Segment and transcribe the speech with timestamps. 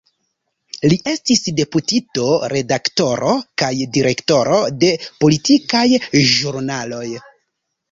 [0.91, 5.85] Li estis deputito, redaktoro kaj direktoro de politikaj
[6.35, 7.07] ĵurnaloj.